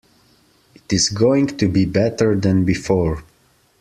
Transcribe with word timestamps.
It 0.73 0.91
is 0.93 1.09
going 1.09 1.45
to 1.57 1.67
be 1.67 1.85
better 1.85 2.35
than 2.35 2.65
before. 2.65 3.23